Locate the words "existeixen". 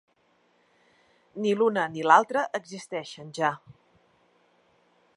2.63-3.31